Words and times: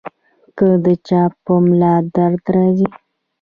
کۀ 0.57 0.69
د 0.83 0.85
چا 1.07 1.23
پۀ 1.45 1.53
ملا 1.67 1.93
درد 2.15 2.43
راځي- 2.55 2.87